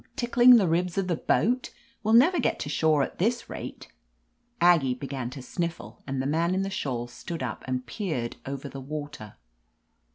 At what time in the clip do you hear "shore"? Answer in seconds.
2.69-3.03